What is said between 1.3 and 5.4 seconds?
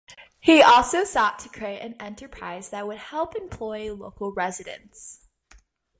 to create an enterprise that would help employ local residents.